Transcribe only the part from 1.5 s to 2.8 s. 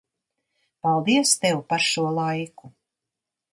par šo laiku.